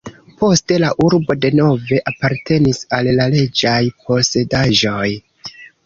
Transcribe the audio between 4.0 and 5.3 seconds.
posedaĵoj.